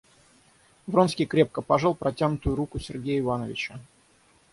Вронский 0.87 1.27
крепко 1.27 1.61
пожал 1.61 1.93
протянутую 1.93 2.55
руку 2.55 2.79
Сергея 2.79 3.19
Ивановича. 3.19 3.79